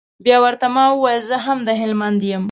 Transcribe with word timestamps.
بيا 0.25 0.37
ورته 0.45 0.67
ما 0.75 0.83
وويل 0.93 1.21
زه 1.29 1.37
هم 1.45 1.57
د 1.67 1.69
هلمند 1.81 2.21
يم. 2.31 2.39